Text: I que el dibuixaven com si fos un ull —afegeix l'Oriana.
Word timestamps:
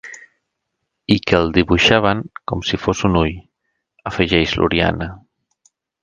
I 1.15 1.17
que 1.31 1.35
el 1.39 1.51
dibuixaven 1.57 2.23
com 2.51 2.63
si 2.69 2.79
fos 2.85 3.03
un 3.09 3.19
ull 3.19 3.33
—afegeix 3.41 4.55
l'Oriana. 4.61 5.09